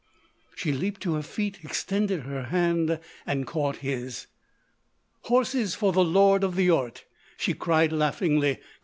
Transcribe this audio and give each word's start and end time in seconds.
She 0.55 0.71
leaped 0.71 0.99
to 1.01 1.13
her 1.13 1.21
feet, 1.21 1.59
extended 1.63 2.21
her 2.21 2.45
hand 2.45 2.99
and 3.23 3.45
caught 3.45 3.75
his. 3.85 4.25
"Horses 5.25 5.75
for 5.75 5.93
the 5.93 6.03
lord 6.03 6.43
of 6.43 6.55
the 6.55 6.69
Yiort!" 6.69 7.03
she 7.37 7.53
cried, 7.53 7.91
laughingly. 7.91 8.57